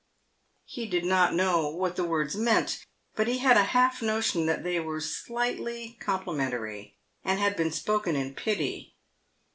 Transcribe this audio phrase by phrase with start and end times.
[0.65, 2.83] He did not know what the words meant,
[3.15, 8.15] but he had a half notion that they were slightly complimentary, and had been spoken
[8.15, 8.95] in pity.